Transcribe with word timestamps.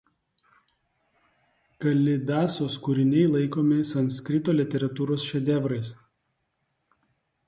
Kalidasos 1.85 2.77
kūriniai 2.87 3.27
laikomi 3.35 3.77
Sanskrito 3.91 4.55
literatūros 4.61 5.27
šedevrais. 5.33 5.93